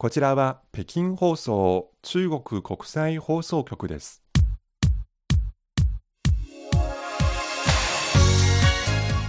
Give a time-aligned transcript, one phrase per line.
[0.00, 4.22] こちらは北京放送中国国際放送局です。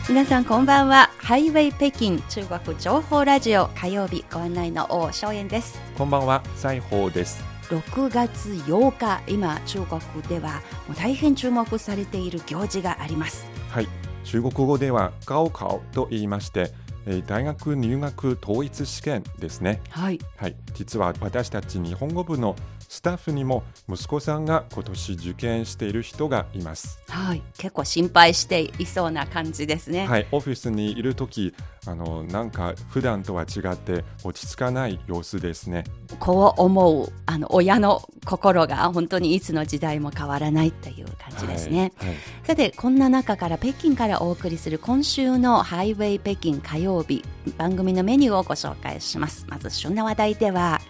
[0.08, 7.44] 皆さんこんばんはハイウェイ北京中国情報ラジオ火曜日ご案内の王正円ですこんばんは、西宝です。
[7.68, 10.00] 6月8日今中国
[10.30, 13.90] ではもう大変注目されている行事がありますはい、
[14.24, 16.72] 中国語では高考と言いまして、
[17.06, 19.82] えー大学入学統一試験ですね。
[19.90, 22.56] はいはい、実は私たち日本語部の
[22.92, 27.00] スタッフにも息子さんが今年受験している人がいます。
[27.08, 31.54] はい結構心配していそうな感じですね、はい、オフィスにいるとき、
[31.88, 35.86] あのなんか普段とは違って落ち着かない様子ですね。
[36.20, 42.10] こう思うあの親の心が本当にいつの時代も変わらないという感じですね、はい。
[42.10, 47.24] はいさてこんな中から北京からお送りする今週のハイウェイ北京火曜日
[47.58, 50.82] 番組のメニューをご紹介しますまず旬な話題では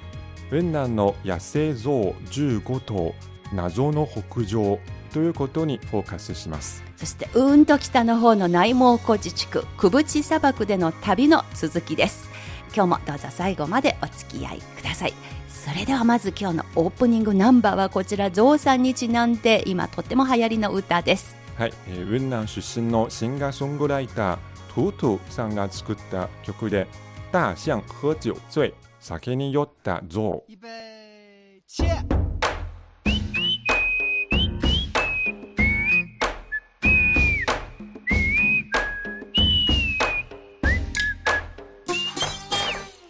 [0.52, 3.16] 雲南の野生象15頭
[3.54, 4.80] 謎の北上
[5.14, 6.84] ということにフォーカスします。
[6.98, 12.30] そしてうんと北の方の内蒙古自治区クブチ砂漠での旅の続きです。
[12.76, 15.14] 今日もどうぞ最後までお付き合いください。
[15.48, 21.36] それではまず今日のオープニングナンバーはこちらゾウさんにちなんで今とっても流行りの歌です。
[21.58, 24.38] はい、えー雲南出身のシンガーソングライター
[24.76, 26.88] トゥトゥさんが作った曲で
[27.32, 30.69] 「大象喝酒醉」酒に酔った象预备，
[31.67, 31.85] 起！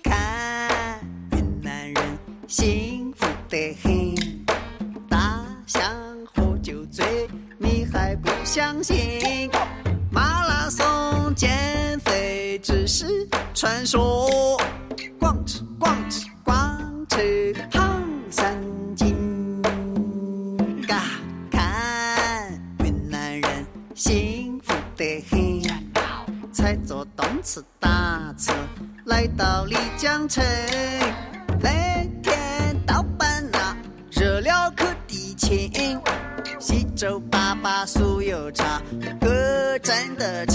[0.03, 1.00] 看
[1.33, 4.14] 云南人幸福得很，
[5.09, 5.83] 大象
[6.34, 7.27] 喝酒醉，
[7.59, 9.50] 你还不相信？
[10.11, 14.59] 马拉松减肥只是传说，
[15.82, 18.56] 光吃光吃胖三
[18.96, 19.60] 斤。
[20.88, 21.02] 嘎，
[21.50, 22.54] 看
[22.86, 23.66] 云南人
[23.96, 28.53] 幸福得很，才坐动次打车
[29.06, 30.46] 来到丽江城。
[31.59, 33.75] 那天到班呐，
[34.12, 36.00] 热了可地勤，
[36.59, 38.80] 西周粑粑酥油茶，
[39.20, 40.46] 各站的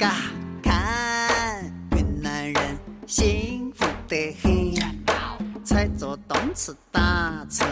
[0.00, 0.14] 嘎，
[0.62, 1.62] 看
[1.94, 4.74] 云南人幸福得很，
[5.62, 7.66] 才坐动次打车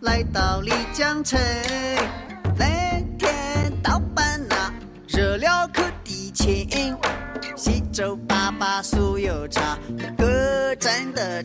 [0.00, 1.38] 来到丽江城。
[2.56, 2.64] 那
[3.18, 4.72] 天到班呐，
[5.06, 6.96] 热了可地勤，
[7.54, 9.76] 西周粑粑酥油茶，
[10.16, 11.42] 哥真的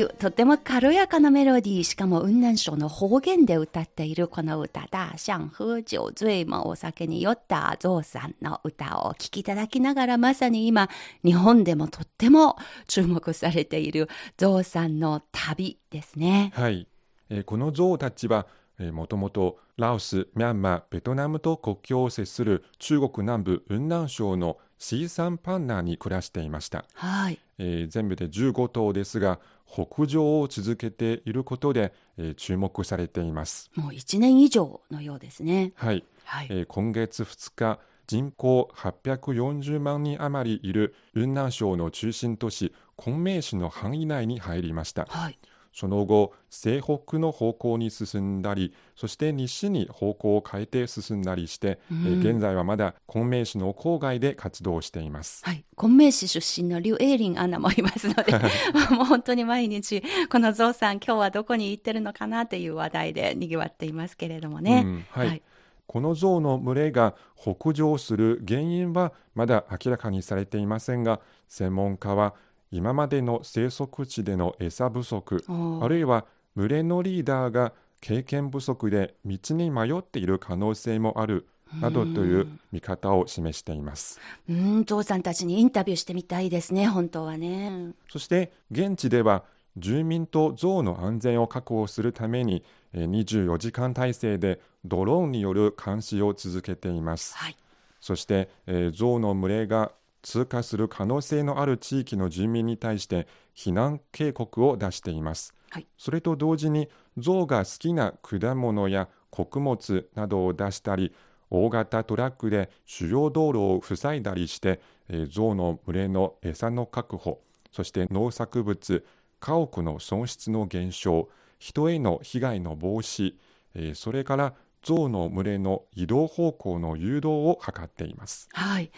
[0.00, 10.88] いうとても軽やかなメロディーしかも雲南省の方言で歌っているこの歌「大象喝酒醉」もお酒に酔ったゾウさんの歌をお聴きいただきながらまさに今
[11.24, 12.56] 日本でもとっても
[12.88, 16.52] 注目されているゾウさんの旅ですね。
[16.54, 16.86] はい、
[17.28, 18.46] えーこの象たちは、
[18.78, 26.84] えーもともとラオス、ミャンマー、ベトナムと国境を接する中国南部雲南省のシーサンパンナーに暮らしていました。
[26.94, 27.38] はい。
[27.58, 29.38] えー全部で15頭ですが
[29.70, 33.70] 北上を続けていることで、えー注目されています。
[33.76, 35.72] もう1年以上のようですね。
[35.76, 36.48] はい、はい。
[36.50, 45.06] えー今月2日人口840万人余りいる雲南省の中心都市昆明市の範囲内に入りました。
[45.08, 45.38] はい。
[45.72, 55.42] その後西北の方向に進んだりそして西に方向を変えて進んだりして、えー現在はまだ昆明市の郊外で活動しています。
[55.44, 55.64] はい。
[55.74, 58.32] 昆明市出身の劉英林アナもいますので、
[58.94, 64.82] もう本当に毎日、このゾウさん今日はどこに行ってるのかなという話題で賑わっていますけれどもね。
[64.84, 65.42] うんはい
[65.86, 71.18] この象の群れが北上する原因はまだ明らかにされていませんが
[71.48, 72.36] 専門家は
[72.70, 75.44] 今までの生息地での餌不足
[75.82, 76.26] あるいは
[76.56, 81.46] 群れのリーダーが経験不足で道に迷っている可能性もある
[81.80, 84.18] などという見方を示しています。
[84.48, 87.92] うんゾウさんたちにインタビューしてみたいですね本当はね。
[88.08, 89.44] そして現地では
[89.76, 92.64] 住民と象の安全を確保するために
[92.94, 97.56] 24時間体制でドローンによる監視を続けています、はい、
[98.00, 103.26] そして、えー、象の群れが通過する可能性のある地域の住民に対して
[103.56, 111.12] 避難警告を出しています、はい、それと同時に象が好きな果物や穀物などを出したり
[111.50, 117.40] 大型トラックで主要道路を塞いだりして、えー、象の群れの餌の確保
[117.72, 119.04] そして農作物
[119.40, 121.28] 家屋の損失の減少
[121.58, 123.34] 人への被害の防止、
[123.74, 128.48] えー、それから象の群れの移動方向の誘導を図っています。
[128.52, 128.90] はい。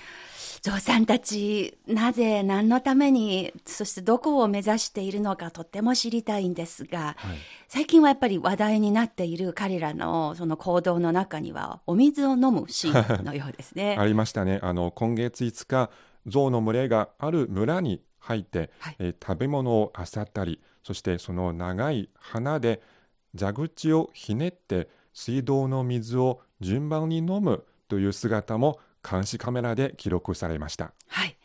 [0.62, 7.36] 象さんたち、なぜ、何のために、そしてどこを目指しているのかとっても知りたいんですが、はい、
[7.68, 13.96] 最近はやっぱり話題になっている彼らのその行動の中には、お水を飲むシーンのようですね。
[14.00, 14.60] ありましたね。
[14.62, 15.90] あの、今月5日、
[16.26, 22.80] 象の群れがある村に入って、はい、えー、食べ物を漁ったりそしてその長い鼻で
[23.38, 28.78] 蛇口をひねって水道の水を順番に飲むという姿も
[29.08, 30.92] 監視カメラで記録されました。
[31.08, 31.36] はい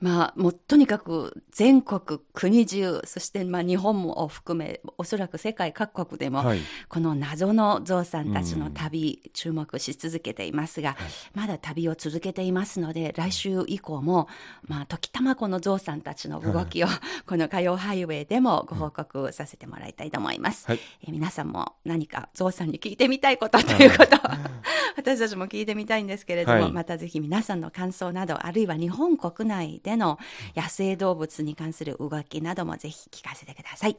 [0.00, 10.96] まあ、もうとにかく全国、国中、そしてまあ日本も含め、おそらく世界各国でも、はい、この謎のゾウさんたちの旅、うん、注目し続けていますが、はい、
[11.34, 14.28] まだ旅を続けていますので、来週以降も、
[14.66, 20.66] まあ、時たまこのゾウさんたちの動きを、はい、この火曜ハイウェイでもご報告させてもらいたいと思います。
[20.66, 24.20] はい、え皆さんも何かゾウさんに聞いてみたいことということを、
[24.96, 30.18] 私たちも聞いてみたいんですけれども、またぜひ皆さんの感想など、あるいは日本国内での
[30.56, 33.96] 野生動物に関する動きなどもぜひ聞かせてください。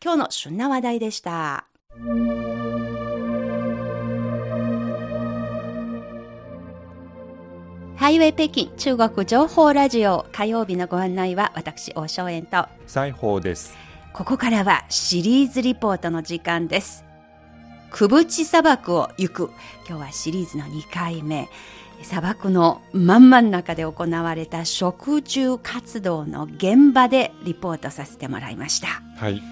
[0.00, 1.66] 今日の旬な話題でした。
[7.96, 12.68] ハイウェイ北京中国情報ラジオ火曜日のご案内は私大正円と。
[12.86, 13.74] 西宝です。
[14.12, 17.04] ここからはシリーズリポートの時間です。
[17.90, 19.50] くぶち砂漠を行く。
[19.88, 21.48] 今日はシリーズの2回目
[22.02, 29.02] 砂漠の真ん真ん中で行われた食虫活動の現場でリポートさせてもらいました。
[29.16, 29.42] はい。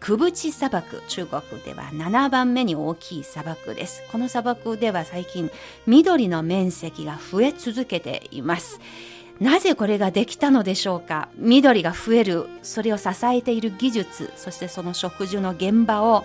[0.00, 4.02] クブチ砂漠、中国では7番目に大きい砂漠です。
[4.10, 5.50] この砂漠では最近
[5.86, 8.80] 緑の面積が増え続けています。
[9.40, 11.28] なぜこれができたのでしょうか？
[11.36, 16.24] 緑が増える、それを支えている技術、そしてその食事の現場を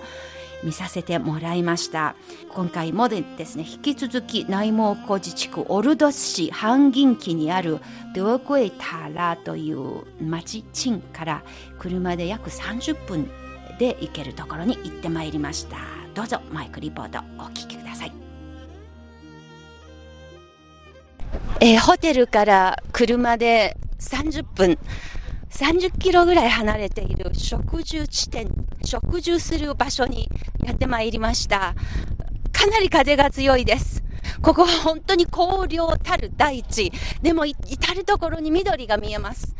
[0.63, 2.15] 見させてもらいました。
[2.49, 7.79] 今回もですね引き続き内蒙古自治区オルドス市半銀期にある
[8.15, 11.43] ドグエタラという町チンから
[11.77, 13.29] 車で約30分
[13.79, 15.77] で行けるところに行ってまいりました。
[16.15, 18.11] どうぞマイクリポートお聞きください。
[21.59, 24.77] えー、ホテルから車で30分
[25.57, 28.47] 30キロぐらい離れている植樹地点、
[28.85, 30.29] 植樹する場所に
[30.63, 31.73] やってまいりました。
[32.51, 34.03] かなり風が強いです。
[34.43, 36.91] ここは本当に荒涼たる大地。
[37.23, 37.57] でも至
[37.95, 39.55] るところに緑が見えます。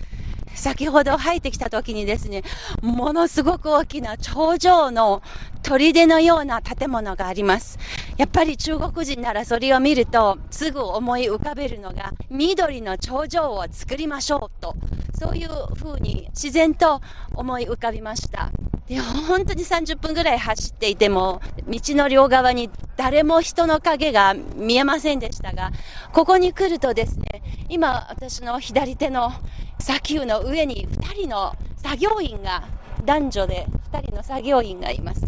[0.58, 2.44] 先ほど入ってきた時にですね、
[2.82, 5.22] ものすごく大きな頂上の
[5.62, 7.78] 砦のような建物があります。
[8.18, 14.76] やっぱり中国人ならそれを見るとすぐ思い浮かべるのが緑の頂上を作りましょうと、
[15.18, 17.02] そういう風に自然と
[17.36, 18.50] 思い浮かびました。
[18.88, 25.72] で、本当に30分ぐらい走っていても、道の両側に誰も人の影が見えませんでしたが、
[26.14, 29.34] ここに来るとですね、今私の左手の
[29.80, 32.64] 砂丘の上に2人の作業員が、
[33.06, 35.22] 男女で2人の作業員がいます。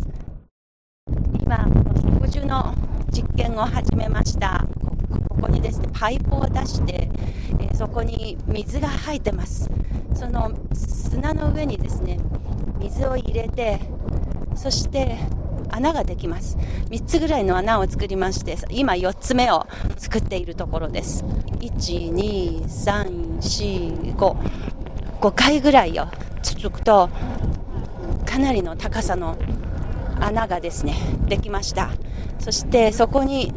[1.41, 1.65] 今、
[2.21, 2.73] 植樹の
[3.11, 4.65] 実験を始めました。
[5.29, 7.09] ここにですね、パイプを出して、
[7.59, 9.69] えー、そこに水が入ってます。
[10.15, 12.19] その砂の上にですね、
[12.79, 13.79] 水を入れて
[14.55, 15.17] そして
[15.69, 16.57] 穴ができます
[16.89, 24.78] 3つぐらいの穴を作りまして今4つ目を作っているところです1、2、3、4、5
[25.21, 26.05] 5回ぐらいを
[26.41, 27.09] 続くと
[28.25, 29.37] かなりの高さの
[30.19, 30.95] 穴がですね
[31.27, 31.89] できました。
[32.39, 33.53] そしてそこに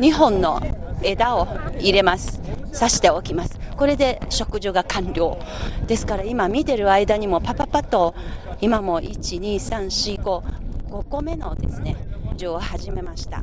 [0.00, 0.60] 2本の
[1.02, 1.46] 枝を
[1.78, 2.40] 入れます。
[2.72, 3.60] 刺しておきます。
[3.76, 5.38] これで植樹が完了。
[5.86, 8.14] ですから今見てる間にもパパパと
[8.60, 10.42] 今も12345
[10.88, 11.96] 5個目のですね
[12.36, 13.42] 樹を始めました。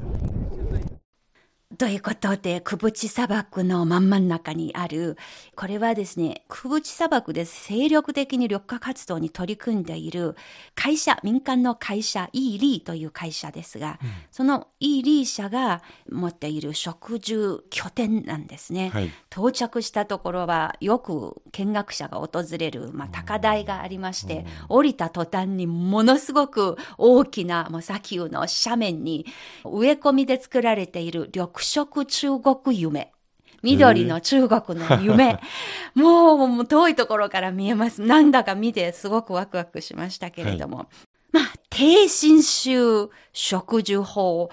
[1.82, 5.18] ということで、クブチ砂漠の真ん中にある、
[5.56, 10.36] これはですね、クブチ砂漠で精力的に緑化活動に取り組んでいる
[10.76, 18.92] 会社、民間の会社、イーリーという会社ですが、うん、そのイーリー社が持っている植樹拠点なんですね。
[18.94, 29.26] はい、到着したところは、よく見学者が訪れる、まあ、高台がありまして、降りた途端にものすごく大きな、もう砂丘の斜面に
[29.66, 33.12] 植え込みで作られている緑色中国夢。
[33.64, 35.40] 緑の中国の夢。
[35.96, 38.02] もう、もう遠いところから見えます。
[38.02, 40.78] なんだか見てすごくワクワクしましたけれども。
[40.78, 40.88] はい、
[41.32, 44.50] まあ、低侵襲植樹法。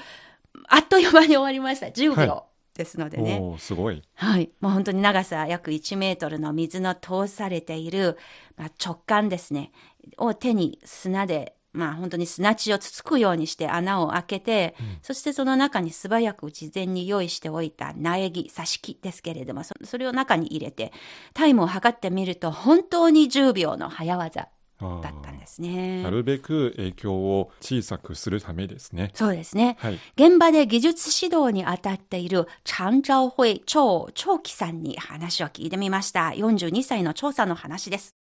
[0.69, 1.87] あっという間に終わりました。
[1.87, 2.33] 10秒。
[2.33, 2.49] はい
[2.79, 3.43] ですのでね。
[3.59, 4.05] すごい。
[4.15, 4.51] はい。
[4.61, 8.17] もう本当に長さ約1メートルの水の通されている、
[8.57, 9.73] まあ、直感ですね。
[10.17, 20.93] を手に砂でまあ本当に砂地をつつくようにして穴を開けて、うん、そしてその中に素早く事前に用意しておいた苗木、挿し木ですけれども、それを中に入れて、
[21.35, 24.49] タイムを測ってみると本当に10秒の早技。
[24.81, 26.03] だったんですね。
[26.05, 29.11] なるべく影響を小さくするためですね。
[29.15, 29.77] そうですね。
[29.81, 36.29] はい、現場で技術指導に当たっている長昭会長長期さんに話を聞いてみました。
[36.29, 38.18] 42歳の調査の話です。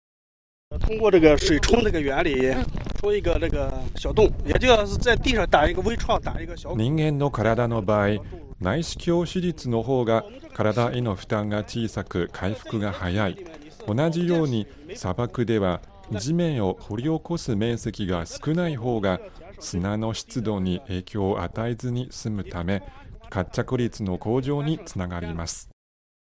[0.87, 2.53] 通过这个水冲这个原理，
[2.99, 6.75] 冲一个那个小洞，也就是在地上打一个微创，打一个小。
[6.75, 8.23] 人間の体の場合、
[8.59, 13.45] 内視鏡手術の方が体への負担が小さく回復が早い。
[13.85, 15.81] 同じように砂漠では
[16.11, 19.19] 地面を掘り起こす面積が少ない方が
[19.59, 22.83] 砂の湿度に影響を与えずに済むため
[23.29, 25.69] 活着率の向上につながります。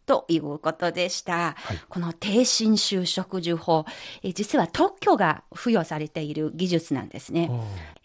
[0.05, 1.55] ということでした。
[1.57, 3.85] はい、この低侵襲植樹法、
[4.23, 7.49] え実は特許が付与されている技術なんですね。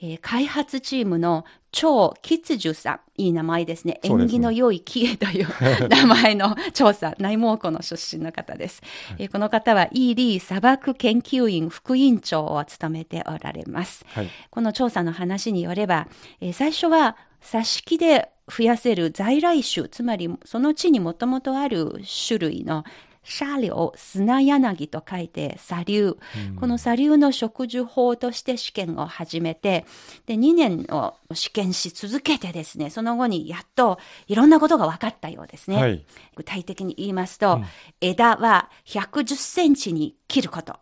[0.01, 4.01] えー、開発チームの超吉樹さん、いい名前ですね。
[4.03, 5.49] 縁起の良い木という
[5.89, 8.83] 名前の調査、内蒙古の出身の方です。
[9.09, 14.05] はい、えー、この方は、イーリー砂漠研究員副委員長を務めておられます。
[14.09, 16.09] はい、この調査の話によれば、
[16.41, 22.85] えー、最初は、挿し木で増やせる在来種、つまりその地にもともとある種類の
[23.23, 26.17] 砂を砂柳と書いて砂流、
[26.51, 29.85] うん、この砂流の植樹法として試験を始めて、
[30.27, 35.77] で、2年を試験し続けてですね、その後にやっといろんなことが分かったようですね。
[35.77, 36.05] はい、
[36.35, 37.65] 具体的に言いますと、うん、
[38.01, 40.77] 枝は110センチに切ること。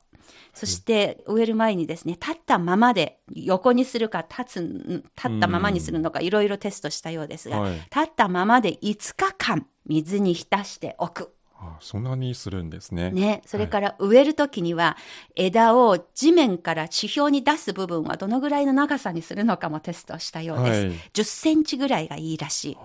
[0.58, 11.32] そして植える前にですね、立ったままで横にするか立つ、立ったままにするのかいろいろテストしたようですが、はい、立ったままで5日間水に浸しておく。
[11.60, 13.10] あそんなにするんですね。
[13.10, 13.42] ね。
[13.44, 14.96] それから植えるときには、
[15.34, 20.86] 枝を地面から地表に出す部分はどのぐらいの長さにするのかもテストしたようです。
[20.86, 22.76] はい、10センチぐらいがいいらしい。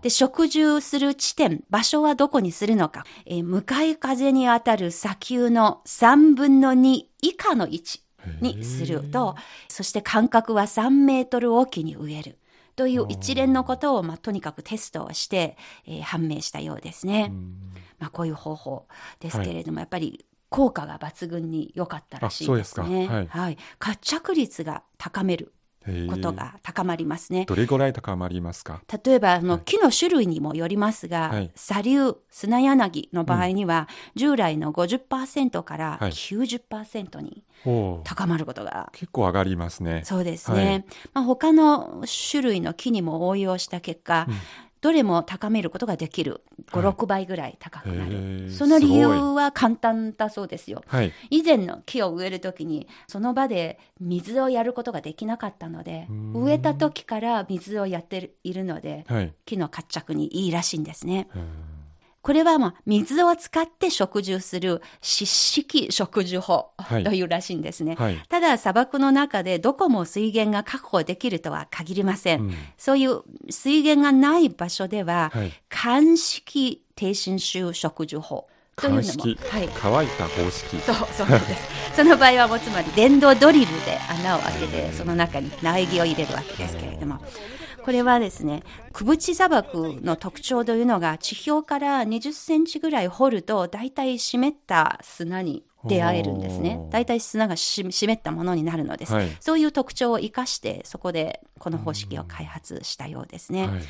[0.00, 3.04] で、植樹する地点、場所はどこにするのか。
[3.26, 8.00] えー、向かい風に当たる砂丘の3分の2以下の位置
[8.40, 9.36] にすると、
[9.68, 12.38] そして間隔は3メートルおきに植える。
[12.76, 17.32] という一連のことを、まあ、とにかくテストをして、えー、判明したようですね。
[17.98, 18.86] まあ、こういう方法
[19.20, 23.06] ですけれども、はい、やっぱり効果が抜群に良かったらしいですね。
[23.06, 25.52] はい、はい、活着率が高める
[26.10, 27.44] ことが高まりますね。
[27.46, 28.82] どれぐらい高まりますか？
[29.04, 37.44] 例えばあの、木の種類にもよりますが、はい、砂流、砂柳の場合には、うん、従来の50%から90%に
[38.04, 40.02] 高まることが、結構上がりますね。
[40.04, 40.64] そうですね。
[40.64, 44.34] はい、まあ、他の種類の木にも応用した結果、うん
[44.84, 46.42] どれも高めることができる。
[46.70, 48.50] 5、はい、6倍ぐらい高くなる。
[48.50, 50.84] その理由は簡単だそうですよ。
[50.86, 61.28] はい、以前の木を植えるときに、その場で水をやることができなかったので、植えた時から水をやっているので、はい、木の活着にいいらしいんですね。
[62.24, 66.70] これはまあ水を使って植樹する湿式植樹法
[67.04, 67.96] というらしいんですね。
[67.96, 72.40] はい、ただ砂漠の中でどこも水源が確保できるとは限りません。
[72.40, 80.78] うん、そういう水源がない場所では、はい、乾式低侵襲植樹法というのも、はい、乾いた方式。
[80.78, 81.68] そうそうです。
[81.94, 87.20] その場合はもうつまり電動ドリルで穴を開けてその中に苗木を入れるわけですけれども
[87.84, 88.62] これはですね、
[88.94, 96.80] クブチ砂漠の特徴というのが地表から20センチぐらい掘ると大体湿った砂に出会えるんですね。
[96.90, 99.12] 大体砂が湿ったものになるのです。
[99.12, 103.66] はい、そういう特徴を生かしてそこでこの方式を開発したようですね。
[103.66, 103.82] はい、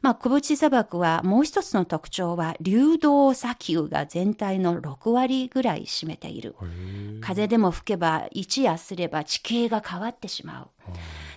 [0.00, 6.54] まあ、クブチ砂漠はもう一つの特徴は流動砂丘が全体の6割ぐらい占めている。
[7.20, 10.68] 風でも吹けば一夜すれば地形が変わってしまう。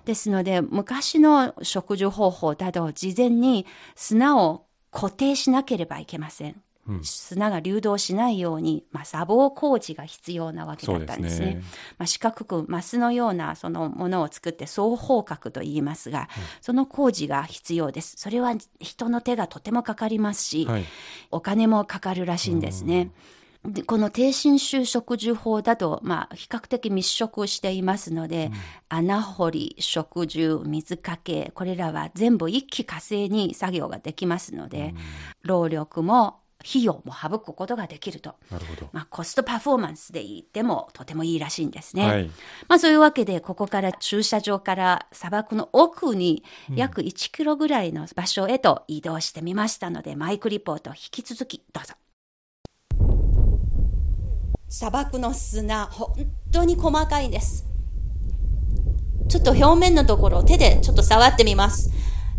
[0.06, 6.62] ですので、昔の植樹方法だと事前に砂を固定しなければいけません。
[7.02, 11.46] 砂が流動しないように、まあ、砂防工事が必要なわけだったんですね。
[11.46, 11.62] すね
[11.98, 16.28] まあ、四角くマスのようなそのものを作って双方角と言いますが、
[16.60, 18.16] その工事が必要です。
[18.18, 20.86] それは人の手がとてもかかりますし、はい、
[21.32, 23.06] お金もかかるらしいんですね。
[23.06, 23.12] で
[23.86, 28.54] この低侵襲植樹法だと、まあ、比較的密植していますので、うん、
[28.90, 34.98] 穴掘り、植樹、水かけ、これらは全部一気火星に作業ができますので、うん、
[35.44, 38.36] 労力も費用も省くことができると。
[38.50, 38.90] なるほど。
[38.92, 42.08] まあ、コストパフォーマンスで言ってもとてもいいらしいんですね。
[42.08, 42.32] はい、
[42.68, 46.44] まあ、そういうわけで、ここから駐車場から砂漠の奥に
[46.74, 51.96] 約1キロぐらいの場所へと移動してみましたので、うん、マイクリポート引き続きどうぞ。
[54.76, 56.16] 砂漠の砂、本
[56.52, 57.64] 当に細かいんです。
[59.30, 61.92] ちょっと表面のところ手でちょっと触ってみます。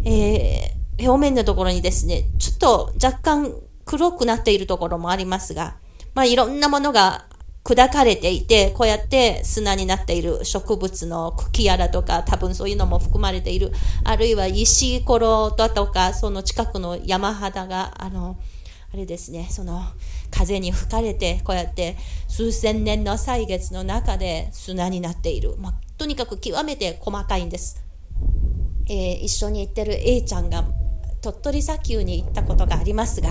[0.05, 5.76] えー、表面のところにですね、ちょっと若干黒くなっているところもありますが、
[6.14, 7.29] まあいろんなものが
[7.62, 13.71] 砕かれていて、こうやって砂になっている植物の茎やらとか、多分そういうのも含まれている。
[14.03, 18.41] あるいは石ころだとか、その近くの山肌が、あの、
[18.95, 19.83] あれですね、その
[20.31, 21.97] 風に吹かれて、こうやって
[22.29, 25.57] 数千年の歳月の中で砂になっている。
[25.59, 27.85] まあ、とにかく極めて細かいんです。
[28.89, 30.65] えー、一緒に行ってる A ちゃんが
[31.23, 33.31] 鳥取砂丘に行ったことがありますが、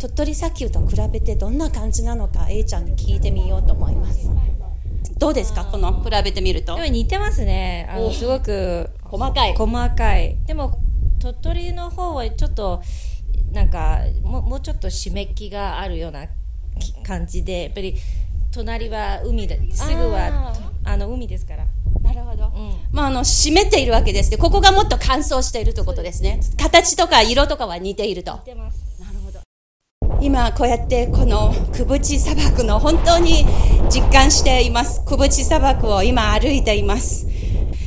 [0.00, 4.28] 鳥取砂丘と比べてどんな感じなのか A ちゃんに聞いてみようと思います。
[5.16, 5.64] どうですか？
[5.64, 6.76] この比べてみると。
[6.76, 7.88] 似てますね。
[7.88, 9.54] あの、すごく細かい。
[9.54, 10.38] 細かい。
[10.44, 10.76] でも、
[11.20, 12.82] 鳥取の方はちょっと、
[13.52, 16.26] なんかもうちょっと締め気があるような
[17.04, 17.94] 感じでやっぱり
[18.52, 21.64] 隣は海ですぐはあの海ですから。
[22.02, 24.30] なるほど、うん、まああの湿っているわけです。
[24.30, 26.40] ねここがもっと乾燥しているということですね。
[26.60, 28.34] 形とか色とかは似ていると。
[28.34, 29.00] 似てます。
[29.00, 29.40] なるほど。
[30.20, 33.46] 今こうやってこのクブチ砂漠の本当に
[33.90, 35.04] 実感しています。
[35.04, 37.26] クブチ砂漠を今歩いています。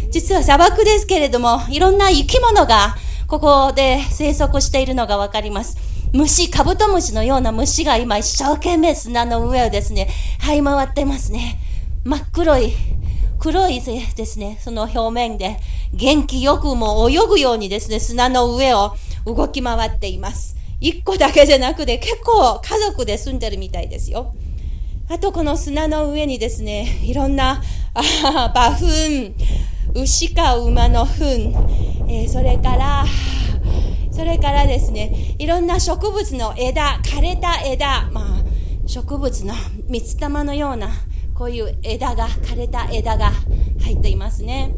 [0.09, 2.95] 実は砂漠ですけれどもいろんな生き物が
[3.27, 5.77] ここで生息しているのがわかります
[6.13, 10.07] 虫、カブトムシのような虫が今一生懸命砂の上をですね、
[10.41, 11.59] 這い回ってますね。
[12.05, 12.73] 真っ黒い、
[13.39, 15.57] 黒いですね、その表面で
[15.93, 20.55] 元気よくも泳ぐようにですね、砂の上を動き回っています。
[20.79, 24.33] 一個だけじゃなくて結構家族で住んでるみたいですよ。
[25.09, 27.61] あとこの砂の上にですね、いろんな、
[27.93, 29.33] あ馬糞、
[29.93, 31.53] 牛か馬の糞、
[32.07, 33.05] えー、それから、
[34.11, 38.43] それからですね、いろんな植物の枝、枯れた枝、まあ、
[38.87, 39.53] 植物の
[39.87, 40.89] 蜜玉のような、
[41.35, 43.31] こういう枝が、枯れた枝が
[43.81, 44.73] 入っていますね。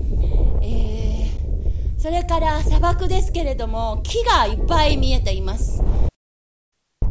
[0.62, 5.82] えー、それから砂漠ですけれども、木がいっぱい見えています。
[7.02, 7.08] こ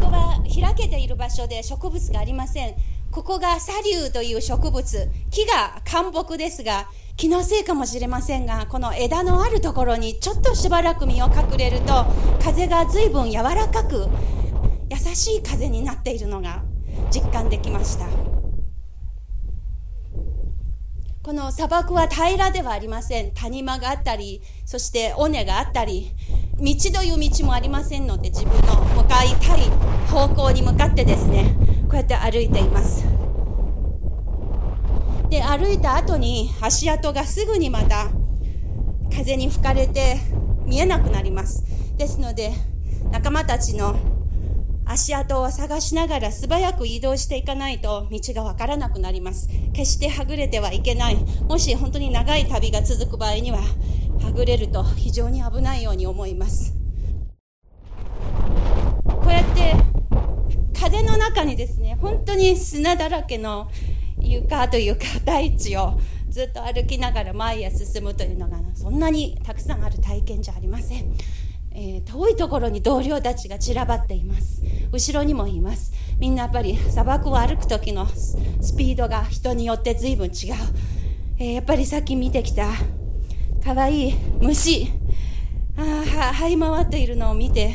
[0.00, 2.74] こは開けている場所で植物がありません。
[3.16, 5.08] ここがサリューという植物。
[5.30, 12.04] 木が干木ですが、気のせいかもしれませんがこの枝のあるところにちょっとしばらく身を隠れると
[12.44, 14.06] 風が随分柔らかく
[14.90, 16.62] 優しい風になっているのが
[17.10, 18.06] 実感できました
[21.22, 26.12] この砂漠は平らではありません谷間があったりそして尾根があったり
[26.58, 29.60] 道という道もありませんので自分の向かいたい
[30.10, 31.65] 方向に向かってですね
[31.96, 33.04] うやって歩いています。
[35.30, 38.08] で歩いた後に足跡がすぐにまた
[39.10, 40.18] 風に吹かれて
[40.64, 41.64] 見えなくなります。
[41.96, 42.52] ですので
[43.10, 43.96] 仲間たちの
[44.84, 49.48] 足跡を探しながら素早く移動していかないと道がわからなくなります。
[49.72, 51.16] 決してはぐれてはいけない。
[51.48, 53.58] もし本当に長い旅が続く場合には
[54.22, 56.74] はぐれると非常に危ないように思います。
[59.06, 59.85] こうやって
[60.78, 63.70] 風の中にですね本当に砂だらけの
[64.18, 71.14] 床というか大地をずっと歩きながら前へ進むというのがそんなにたくさんある体験じゃありません、
[71.72, 74.62] えー、遠いところに同僚たちが散らばっています。
[74.92, 75.92] 後ろにもいます。
[76.18, 78.36] みんなやっぱり砂漠を歩く時のス
[78.76, 80.32] ピードが人によって随分違う、
[81.38, 82.68] えー、やっぱりさっき見てきた
[83.64, 84.92] 可愛いい虫。
[85.78, 85.82] あ
[86.34, 87.74] 這い回っているのを見て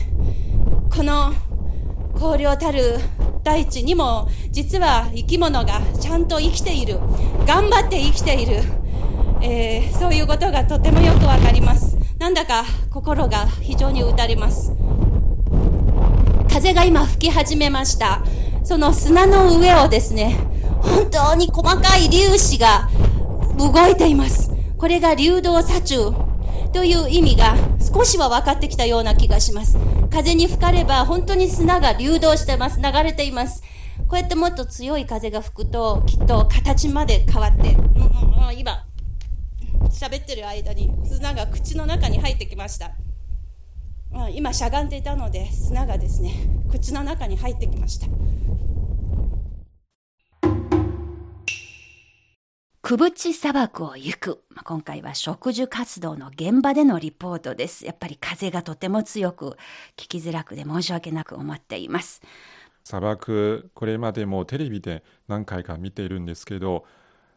[0.90, 1.34] この
[2.22, 3.00] 荒涼たる
[3.44, 7.00] 大地にも実は生き物がちゃんと生きている。
[7.48, 8.62] 頑張って生きている、
[9.42, 11.98] えー、そういうことがとてもよくわかります。
[12.20, 14.72] なんだか心が非常に打たれます。
[16.48, 18.22] 風が今吹き始めました。
[18.64, 20.38] その砂の上をですね
[20.80, 22.88] 本当に細かい粒子が
[23.58, 24.52] 動いています。
[24.78, 26.14] これが流動砂中。
[26.74, 29.78] という意味が少しは分かってきたような気がします。
[30.10, 32.80] 風に吹かれば本当に砂が流動してます。
[32.80, 33.62] 流れています。
[34.08, 38.86] こうやってもっと強い風が吹くと、きっと形まで変わって、うんうんうん、今、
[39.90, 42.92] 喋ってる間に砂が口の中に入ってきました。
[44.34, 46.34] 今しゃがんでいたので砂がですね
[46.70, 48.08] 口の中に入ってきました
[52.82, 54.44] くぶち砂漠を行く。
[54.64, 57.86] 今回は植樹活動の現場でのリポートです。
[57.86, 59.56] やっぱり風がとても強く、
[59.96, 62.24] 聞きづらくで申し訳なく思っています。
[62.84, 66.86] 砂漠、これまでもテレビで何回か見ているんですけど、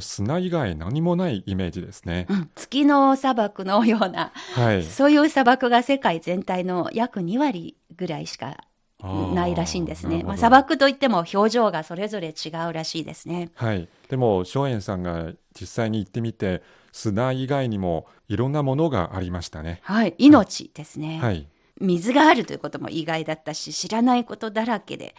[0.00, 8.57] 砂以外何もないイメージですね、うん、月の砂漠のような、はい、そういう砂漠が世界全体の約2割ぐらいしか
[9.02, 10.22] ないらしいんですね。
[10.24, 13.50] まあ、砂漠といっても表情がそれぞれ違うらしいですね。
[13.54, 13.88] はい。
[14.09, 19.80] でも、松園さんが実際に行ってみて、砂以外にもいろんなものがありましたね。
[19.83, 20.14] はい。
[20.18, 21.18] 命ですね。
[21.20, 21.48] はい。
[21.80, 25.16] 水があるということも意外だったし、知らないことだらけで、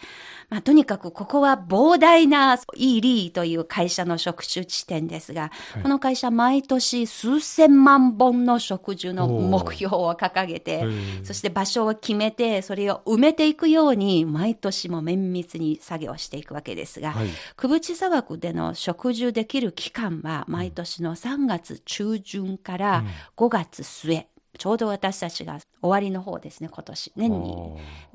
[0.48, 10.84] まあ、とにかくここは膨大なイーリーという会社の植樹地点ですが、はい、この会社毎年数千万本の植樹の目標を掲げて、
[11.24, 23.04] そして場所を決めて、それを埋めていくように、毎年も綿密に作業していくわけですが、はい、クブチ砂漠での植樹できる期間は、毎年の3月中旬から
[23.36, 24.26] 5月末、
[24.58, 27.12] ちょうど私たちが終わりの方ですね、今年。
[27.16, 27.56] 年に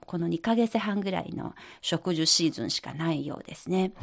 [0.06, 3.94] この2ヶ月半ぐらいの植樹シーズンしかないようですね。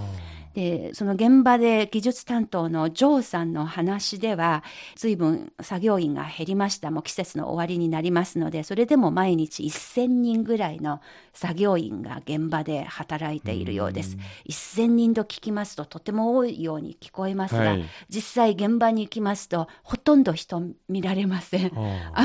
[0.54, 4.64] で、その現場で技術担当のジョーさんの話では、
[4.96, 6.90] 随分作業員が減りました。
[6.90, 11.00] もう季節の終わりになりますので、それでも毎日1000人ぐらいの
[11.32, 14.16] 作業員が現場で働いているようです。
[14.48, 21.72] 1000人と聞きますととても多いように聞こえますが、はい、実際現場に行きますとほとんど人見られません。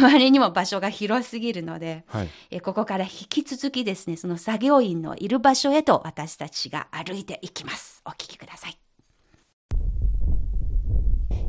[0.04, 8.02] あまりにも場所が広すぎるので、はい、えここから引き続きですね、その作業員のいる場所へと私たちが歩いていきます。
[8.06, 8.78] お聞きください。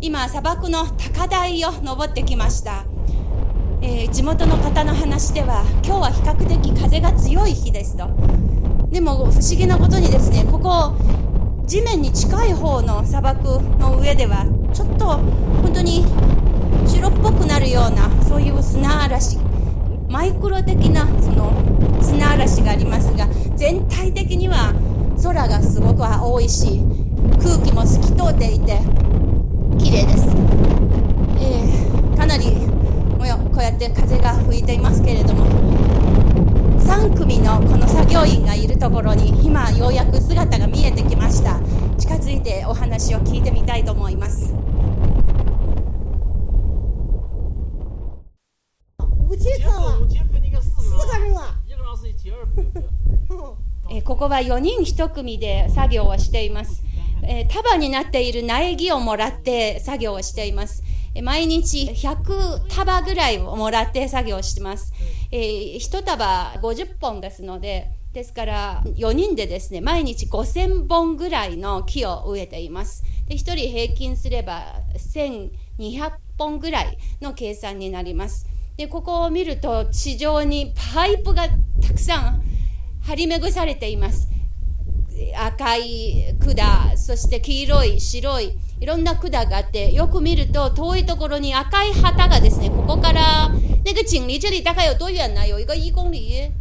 [0.01, 2.85] 今、砂漠の高台を登ってきました。
[3.83, 8.09] えー、地元の方の話では、今日は比較的風が強い日ですと。
[8.93, 10.95] でも不思議なことにですね、ここ、
[11.67, 16.05] 地面に近い方の砂漠の上では、ちょっと本当に
[16.87, 19.39] 白っぽくなるような、そういう砂嵐。
[20.15, 21.51] マイクロ的なその
[22.01, 24.73] 砂嵐がありますが全体的には
[25.21, 26.83] 空がすごく青いし
[27.43, 28.79] 空気も透き通っていて
[29.77, 30.29] 綺麗です、
[31.41, 32.45] えー、かなり
[33.55, 35.45] こうやって風が吹いていますけれども。
[36.81, 41.61] 3組のこの作業員がいるところに今ようやく姿が見えてきました。
[41.97, 44.53] 近づいてお話を聞いてみたいと思います。
[53.91, 56.83] えここは4人1組で作業をしています。
[57.27, 60.83] え束になっている苗木をもらって作業をしています。
[61.23, 64.93] 毎日100束ぐらいをもらって作業してます。
[65.31, 73.03] えー、1束50本ですので、ですから4人でですね、毎日5000本ぐらいの木を植えています。
[73.29, 78.54] で1人平均すれば1200本ぐらいの計算になります。
[78.77, 81.49] でここを見ると地上にパイプが
[81.81, 82.43] たくさん
[83.03, 84.29] 張り巡されています。
[85.37, 93.49] 赤い管そして黄色い白いいろんな管があってよく見ると遠いところに赤い旗がですねここから
[93.85, 96.53] 那个井离这里大概有多远呢有一个一公里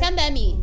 [0.00, 0.56] 300米。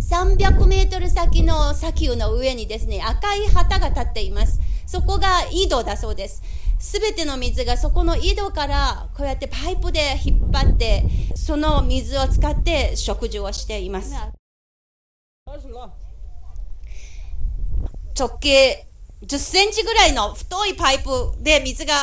[0.00, 4.60] 300メートル先の砂丘の上にですね赤い旗が立っています。
[4.86, 6.42] そこが井戸だそうです
[6.84, 11.02] すべての水がそこの井戸からこうやってパイプで引っ張って
[11.34, 14.14] その水を使って食事をしています。
[18.16, 18.86] 直径
[19.22, 21.94] 10センチぐらいの太いパイプで水が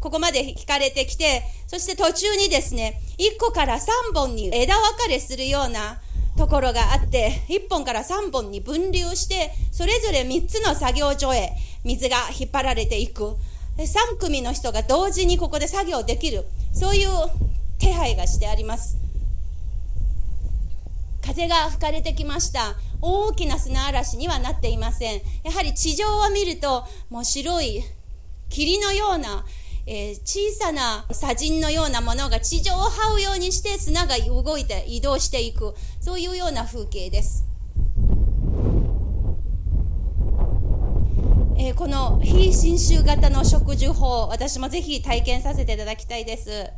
[0.00, 6.00] ここまで引かれてきてそして途中にですね1個から3本に枝分かれするような
[6.36, 11.52] ところがあって1本から3本に分流してそれぞれ3つの作業所へ
[11.84, 13.36] 水が引っ張られていく
[13.78, 16.44] 3組の人が同時にここで作業できる。
[16.72, 17.08] そういう
[17.78, 18.96] 手配がしてあります。
[21.24, 22.76] 風が吹かれてきました。
[23.02, 25.20] 大きな砂嵐にはなっていません。
[25.42, 27.82] やはり地上を見るともう白い
[28.48, 29.44] 霧のような、
[29.86, 35.74] えー、小さな砂塵のようなものが地上を這うようにして砂が動いて移動していく。
[36.00, 37.44] そういうような風景です。
[41.66, 46.70] えー、この非侵襲型の植樹法、私もぜひ体験させていただきたいです。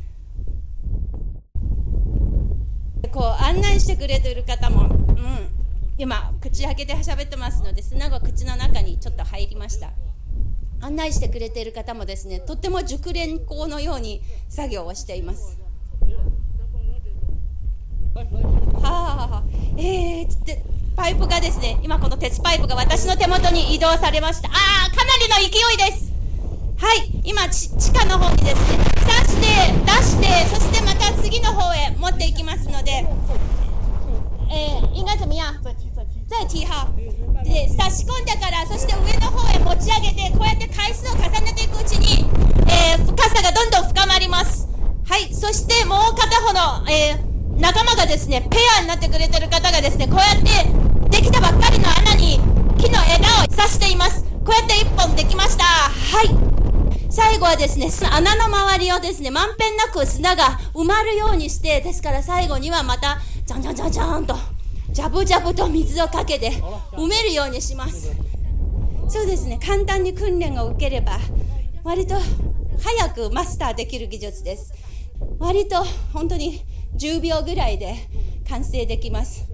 [3.12, 5.50] こう案内してくれている方も、うん、
[5.98, 9.90] 今、口開けて喋ってますので、砂が口の中にちょっと入りました。
[10.80, 15.58] 案内してくれている方もですね、とっても熟練工のように作業をしています。
[18.14, 18.22] は
[18.82, 19.44] あ、
[19.76, 20.64] えー、って
[20.98, 24.48] パイプがですね、今この鉄パイプが私の手元に移動されました。
[24.48, 26.12] ああ、かなりの勢いです。
[26.76, 33.06] はい、今地下の方にですね、刺して出して、そしてまた次の方へ持っていきますので、
[34.50, 35.54] えー、应该怎么样？
[36.26, 36.88] 再提哈。
[37.44, 42.28] で差し込んでからそして上の方へ持ち上げてこうやって回数を重ねていくうちに、
[42.66, 44.68] えー、深さがどんどん深まります
[45.06, 52.38] はいそしてもう片方の、えー、仲間がですねペアになってくれてる方がですねこうやってできたばっかりの穴に
[52.76, 56.48] 木の枝を刺していますこうやって1本できましたはい
[57.10, 64.34] 最後はですね、穴の周りをですね、まんべんなく砂が埋まるようにして、ですから最後にはまた、じゃんじゃんじゃんじゃんと、
[64.90, 66.52] ジャブジャブと水をかけて
[66.92, 68.12] 埋めるようにします。
[69.08, 69.58] そうですね。
[69.64, 71.18] 簡単に訓練を受ければ
[71.82, 72.14] 割と
[72.78, 74.72] 早くマスターできる技術です。
[75.38, 75.82] 割と
[76.12, 76.62] 本当に
[76.96, 77.96] 10秒ぐらいで
[78.48, 79.46] 完成できます。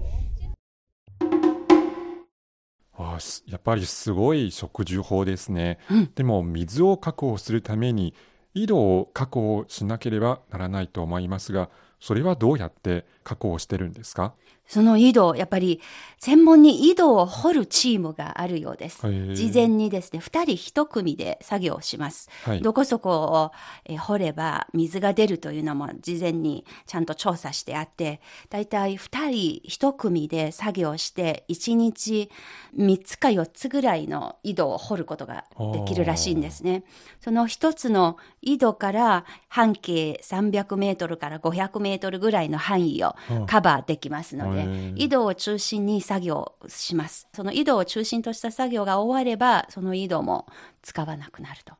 [2.97, 8.13] あやっぱりすごい植樹法ですね、うん、でも水を確保するために
[8.55, 14.33] 井戸を確保しなければならないと思いますがそれはどうやって確保してるんですか？
[14.67, 15.81] その井戸、やっぱり
[16.19, 19.01] 専門に井戸を掘るチームがあるようです。
[19.33, 22.29] 事前にですね、二人一組で作業します。
[22.43, 23.51] はい、どこそこを、
[23.85, 32.31] え掘れば水が出るというのも事前にちゃんと調査してあって、だいたい二人一組で作業して一日
[32.73, 36.83] 三つか四つぐらいの井戸を掘ることができるらしいんですね。
[37.21, 47.27] その一つの井戸から半径300メートルから500メートルぐらいの範囲をカバーできますので、で、井戸を中心に作業します。
[47.35, 50.47] その井戸を中心とした作業が終われば、その井戸も
[50.81, 51.73] 使わなくなると。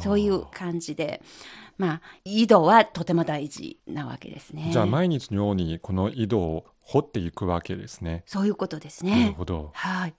[0.00, 1.22] そういう感じで、
[1.78, 4.68] まあ、井戸はとても大事なわけですね。
[4.70, 8.22] じゃあ、毎日のようにこの井戸を掘っていくわけですね。
[8.26, 9.20] そういうことですね。
[9.22, 9.70] なるほど。
[9.74, 10.14] はい。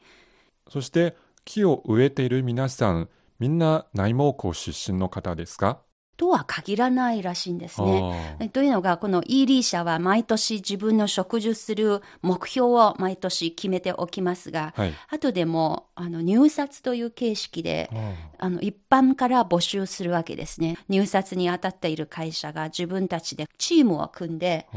[0.70, 5.82] そして、木を植えている皆さん、みんな内蒙古出身の方ですか？
[6.15, 8.49] とは限らないらしいんですね。
[8.54, 17.89] というのが、このイーリー社は毎年自分の植樹する目標を毎年決めておきますが、はい、後でもあの入札という形式で、
[18.38, 20.78] あの一般から募集するわけですね。
[20.89, 24.67] 入札に当たっている会社が自分たちでチームを組んで、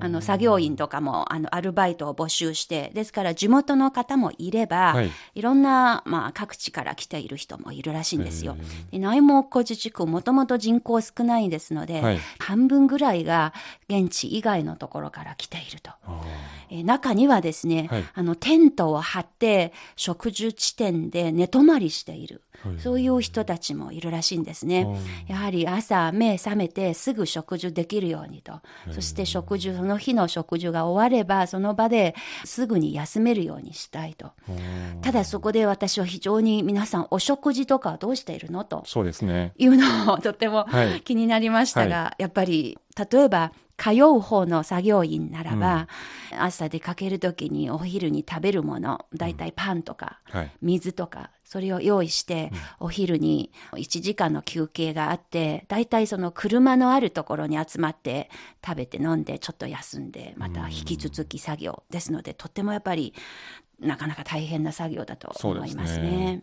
[0.00, 8.56] あの作業員とかもあのアルバイトを募集して、ですから地元の方もいれば、はい、いろんな、まあ、各地から来ている人もいるらしいんですよ。
[8.92, 13.52] 内蒙古自治区、もともと人口少ないですので、はい、半分ぐらいが
[13.88, 15.90] 現地以外のところから来ていると。
[16.70, 22.42] え中にはですね、はい、あのテントを張って植樹地点で寝泊まりしている。
[22.78, 24.86] そういう人たちもいるらしいんですね。
[25.28, 28.60] やはり朝目覚めてすぐ食事できるようにと。
[28.90, 34.32] そして食事、その日の食事が終わればその場ですぐに休めるようにしたいと。
[35.02, 38.82] ただそこで私は非常に皆さんお食事とかはどうしているのと。
[38.86, 39.52] そうですね。
[39.58, 40.66] いうのをとても
[41.04, 45.88] 気になりましたが、はい、やっぱり例えば通う方の作業員ならば、
[46.32, 58.30] うん、朝出かける時にお昼に食べるもの、だいたいパンとか、うんはい、水とか、それを用意して、うん、お昼に1時間の休憩があって、だいたいその車のあるところに集まって
[58.66, 63.12] 食べて飲んでちょっと休んで、また引き続き作業ですので、とってもやっぱり
[63.80, 66.42] なかなか大変な作業だと思いますね。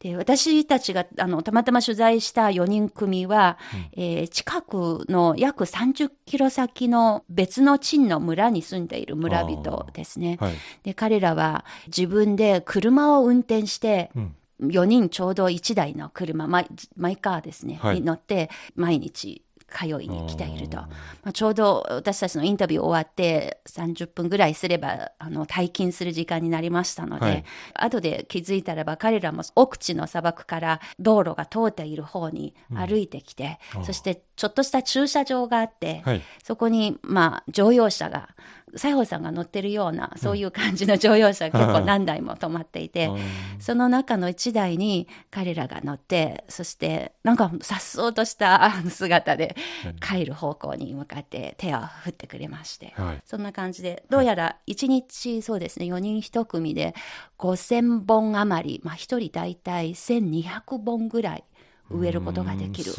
[0.00, 3.56] で、ね、私たちがあのたまたま取材した4人組は、
[3.96, 10.38] うん、えー、近くの約30キロ先の別の鎮の村に住んでいる村人ですね。
[10.40, 14.36] はい、で彼らは自分で車を運転して、うん。
[14.62, 19.42] 4人ちょうど1台の車、マイマイカーですね、はい、に乗って、毎日
[19.72, 20.76] 通いに来ていると。
[20.76, 20.88] ま
[21.26, 38.30] あ、ちょうど私たちのインタビュー終わって30分ぐらいすれば、あの、退勤する時間になりましたので、はい、後で気づいたらば彼らも奥地の砂漠から道路が通っている方に歩いてきて、うん、そしてちょっとした駐車場があって、はい、そこに、まあ、乗用車が
[38.74, 43.10] 西郷さんが乗ってるような、そういう感じの乗用車が結構何台も止まっていて、
[43.58, 49.56] その中の1台に彼らが乗って、そしてなんかさっそうとした姿で
[50.00, 53.22] 帰る方向に向かって手を振ってくれまして、はい。
[53.26, 56.94] そんな感じで、どうやら1日そうですね、4人1組で
[57.38, 61.44] 5000本余り、まあ1人大体1200本ぐらい
[61.92, 62.92] 植えることができる。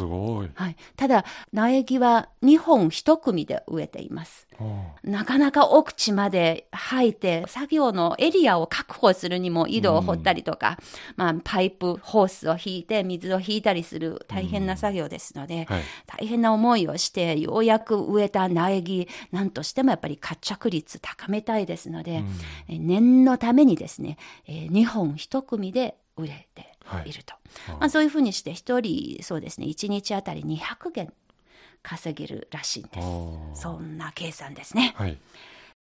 [0.55, 4.47] はい、ただ苗木は2本1組で植えています。
[5.03, 10.77] なかなか奥地まで入って作業のエリアを確保するにも井戸を掘ったりとか、
[11.15, 15.81] まあ、パイプホースを引いて水を引いたりする大変な作業ですので、はい。
[16.05, 22.23] 大変な思いをしてようやく植えた苗木なんとしてもやっぱり活着率高めたいですので、
[22.67, 26.72] え念のためにですね、え2本1組で植えて
[27.05, 27.33] いると、
[27.79, 31.13] まあ、そういうふうにして1人そうですね1日あたり200元
[31.81, 32.97] 稼げるらしいんです。
[32.99, 34.93] ーそんな計算ですね。
[34.95, 35.17] はい。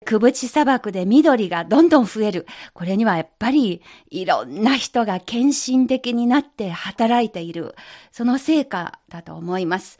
[0.03, 2.45] くぶち砂漠で緑がどんどん増える。
[2.73, 7.75] これにはやっぱりいろんな人が献身的になって働いている。
[8.11, 9.99] その成果だと思います。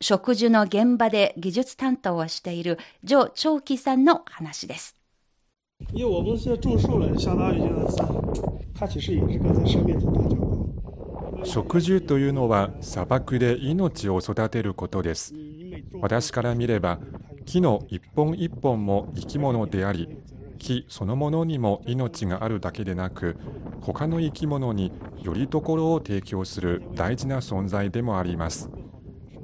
[0.00, 4.94] 植樹の現場で技術担当をしているジ長樹さんの話です。
[5.92, 10.46] 因为我们现在种树了，相当于就是，它其实也是个在生命中打交道。
[11.44, 15.34] 植樹というのは砂漠で命を育てることです。
[16.00, 16.98] 私から見れば
[17.44, 20.18] 木の一本一本も生き物であり
[20.58, 23.36] 木そのものにも命があるだけでなく
[23.80, 28.68] 他の生き物によりどころを提供する大事な存在でもあります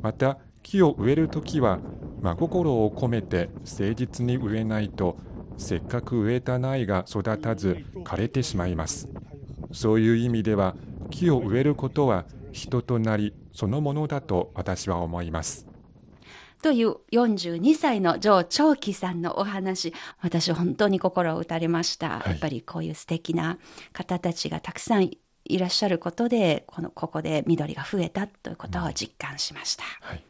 [0.03, 1.79] また木を植えるときは
[2.21, 5.17] 真心を込めて誠実に植えないと
[5.57, 9.09] せっかく植えた苗が育たず枯れてしまいます
[9.73, 10.77] そういう意味では
[11.11, 15.67] 木を植えることは人となりそのものだと私は思います
[16.63, 22.21] という42歳のジョー・長樹さんのお話、私本当に心を打たれました。
[22.21, 23.59] はいやっぱりこういう素敵な
[23.93, 25.11] 方たちがたくさん
[25.45, 29.83] いらっしゃることで、この、ここで緑が増えたということを実感しました。
[30.03, 30.25] はい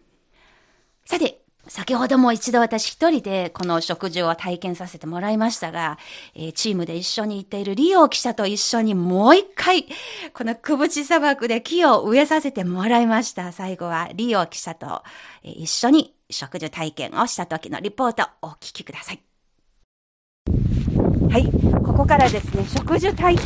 [1.05, 5.96] さて、先ほども一度私一人でこの食事を体験させてもらいましたが、
[6.35, 9.87] えーチームで一緒に行っているリオ記者と一緒にもう一回、
[10.35, 13.53] このくぶち砂漠で木を植えさせてもらいました。
[13.53, 15.03] 最後はリオ記者と、
[15.42, 19.22] 一緒に食事体験をした時のリポートをお聞きください。
[21.31, 21.51] はい、
[21.85, 23.44] ここからですね、植樹体験、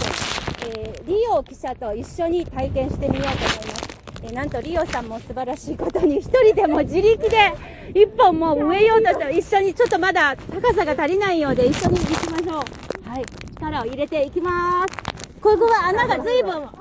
[0.68, 3.85] えーリオ記者と一緒に体験してみようと思います。
[4.26, 7.54] えーなんとリオさんも素晴らしいことに一人でも自力で
[7.94, 12.64] 一本もう植えようとして一緒にちょっとまだ高さが足りないようで一緒に行きましょ
[13.06, 13.08] う。
[13.08, 13.24] はい。
[13.54, 15.16] 力を入れていきます。
[15.40, 16.72] ここは穴が随分あ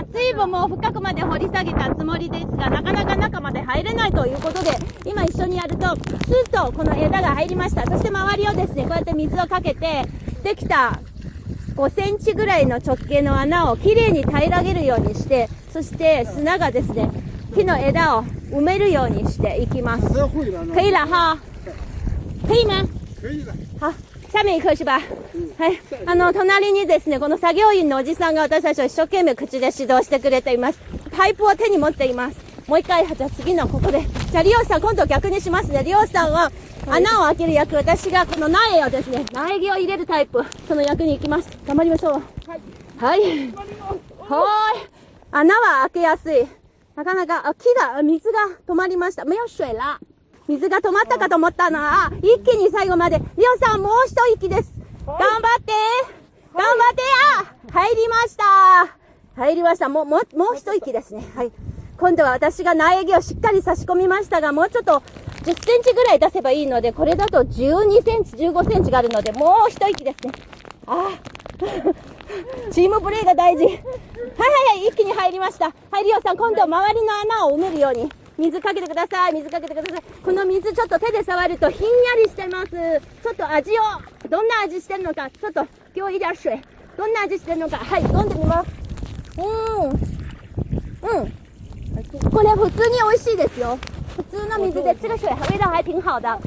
[0.00, 4.70] あ随分もう深くまで掘り下げたつもりですがなかなか中まで入れないということで
[5.04, 5.90] 今一緒にやるとス
[6.48, 7.84] ッとこの枝が入りました。
[7.86, 10.04] そして周りをですねこうやって水をかけて
[10.44, 11.00] できた
[11.74, 17.10] 5センチぐらいの直径の穴をきれいに平らげるようにして、そして砂がですね、
[17.54, 20.08] 木の枝を埋めるようにしていきます。
[20.72, 21.36] 可以了哈。
[22.48, 22.82] 可以吗？
[23.20, 23.52] 可以了。
[23.78, 23.92] 好。
[24.32, 24.92] 下面行くしば。
[24.94, 25.02] はい。
[26.06, 30.78] あの、隣にですね、この作業員のおじさんが私たちを一生懸命口で指導してくれています。
[31.14, 32.38] パイプを手に持っています。
[32.66, 34.00] もう一回、じゃあ次のここで。
[34.00, 35.82] じゃあ、リオさん、今度逆にしますね。
[35.84, 36.50] リオさんは、
[36.88, 41.50] 穴を開ける役、私がこの苗をですね、苗木を入れるタイプ、その役に行きます。
[41.66, 42.12] 頑張りましょう。
[42.12, 42.18] は
[42.56, 42.60] い。
[42.96, 43.52] はい。
[44.30, 44.95] はーい。
[45.30, 46.46] 穴は開けやすい。
[46.94, 49.24] なかなか、あ、木が、あ水が止まりました。
[49.24, 49.98] 没有水了。
[50.48, 54.72] 水が止まったかと思ったのは、あ一気に最後まで、リオさんもう一息です。
[55.04, 55.72] 頑張って
[56.54, 57.02] 頑張って
[57.38, 58.96] あ入りました
[59.36, 59.88] 入りました。
[59.88, 61.24] もう、もう、もう一息ですね。
[61.34, 61.52] はい。
[61.98, 65.02] 今度は私が苗木をしっかり差し込みましたが、もうちょっと
[65.42, 70.32] 10センチぐらい出せばいいので、これだと12センチ、15センチがあるので、もう一息ですね。
[70.86, 71.36] ああ。
[72.70, 73.80] チームプレーが大事。
[74.38, 75.72] はいはいはい、一気に入りました。
[75.90, 78.10] はい、リオさん、今度は周りの穴を埋めるように。
[78.36, 79.32] 水かけてください。
[79.32, 80.02] 水かけてください。
[80.22, 81.90] この水ちょっと手で触るとひんや
[82.22, 82.70] りしてます。
[82.70, 83.82] ちょっと味を、
[84.28, 86.60] どんな味してるのか、ちょっと、今日い点水。
[86.98, 88.70] どんな味してるのか、はい、飲んでみます。
[89.38, 89.44] うー
[89.86, 89.90] ん。
[89.90, 89.92] う
[91.24, 91.32] ん。
[92.30, 93.78] これ普通に美味しいですよ。
[94.16, 96.38] 普通の水で、这个水味道还挺好的。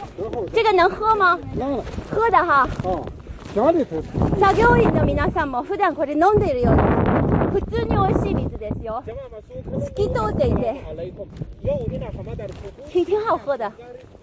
[0.54, 1.40] 这个能喝吗？
[1.56, 1.84] 能了。
[2.12, 2.68] 喝的哈。
[3.56, 6.99] 作業員の皆さんも普段これ飲んでいるようです。
[7.52, 9.04] 普通に美味しい水ですよ。
[9.06, 10.84] 透き通っていて、
[11.64, 13.72] 挺挺好喝的。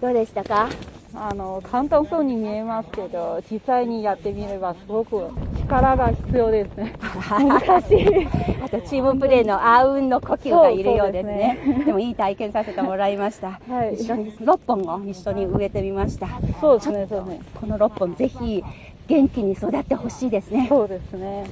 [0.00, 0.68] どうでしたか？
[1.14, 5.30] あの簡単そうに見えますけど実際にやってみればすごく
[5.60, 6.94] 力が必要ですね。
[7.00, 8.26] 難しい
[8.62, 11.58] あとチームプレーのあうんの呼吸がいるようですね。
[11.64, 11.84] でね。
[11.86, 16.28] でもいい体験させてもらいました、はい、一緒に6本を一緒に植えてみました。
[16.60, 17.40] そうですねそうね。
[17.58, 18.62] この6本ぜひ
[19.06, 20.66] 元気に育ってほしいですね。
[20.68, 21.46] そうですね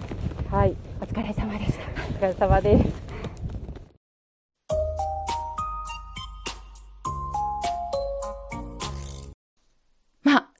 [0.54, 0.76] はい。
[1.00, 1.82] お疲れ様でした。
[1.82, 3.04] お疲れ様です。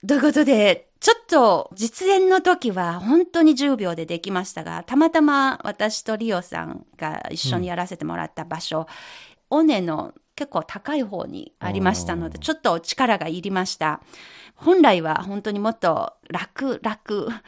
[0.05, 8.87] ということで、ちょっと実演の時は本当に10秒でできましたが、たまたま私とリオさんが一緒にやらせてもらった場所、
[9.49, 14.01] うん、尾根の結構高い方にありましたので、ちょっと力がいりました。
[14.55, 17.41] 本来は本当にもっと楽々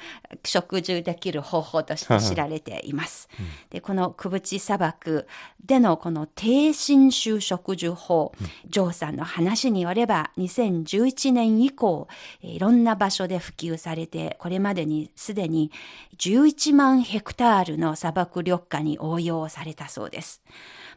[0.44, 3.30] 食事できる方法として知られています。
[3.70, 5.28] でこの久淵砂漠
[5.66, 8.34] でのこの低侵襲植樹法、
[8.68, 12.08] ジョーさんの話によれば2011年以降
[12.42, 15.72] いろんな場所で普及されてこれまでにすでに
[16.18, 20.42] 11万ヘクタールの砂漠緑化に応用されたそうです。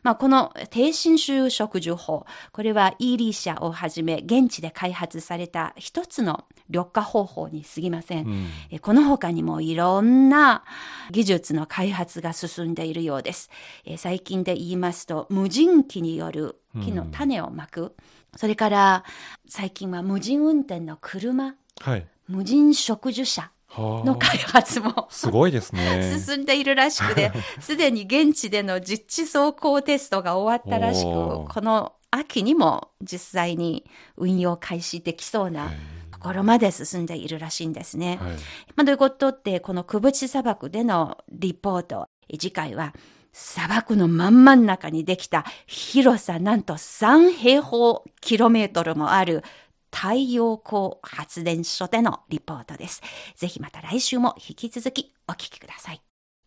[0.03, 8.27] まあ、この低侵襲植樹法、これはイーリー社をはじめ現地で開発された一つの緑化方法に過ぎません。
[8.71, 10.65] うん、この他にもいろんな
[11.11, 13.51] 技術の開発が進んでいるようです。
[13.99, 17.93] 最近で言いますと、無人機による木の種をまく、うん、
[18.37, 19.05] それから
[19.49, 25.07] 最近は無人運転の車、はい、無人植樹車、の開発も。
[25.11, 26.19] すごいですね。
[26.27, 33.85] 進んでいるらしくて、 すでに現地での実地走行テストが終わったらしく、この秋にも実際に
[34.17, 35.71] 運用開始できそうな
[36.11, 38.19] ところまで進んでいるらしいんですね。
[38.21, 38.33] はい、
[38.77, 42.93] まあ、ということで、この久淵砂漠でのリポート、次回は
[43.33, 49.45] 砂漠の真ん真ん中にできた広さなんと3平方キロメートルもある
[49.93, 53.03] 太陽光発電所でのリポートです。
[53.37, 56.01] ぜひまた来週も引き続きお聞きください。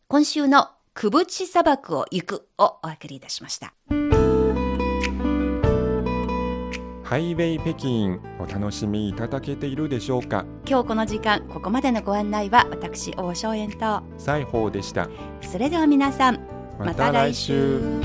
[0.07, 3.73] 今週のくぶち砂漠を行くをお送りいたしました。
[7.03, 10.45] ハイウェイ北京お楽しみいただけているでしょうか？
[10.65, 15.09] 今日この時間ここまでのご案内は私大正円と西宝でした
[15.41, 16.39] それでは皆さん
[16.79, 18.01] また来週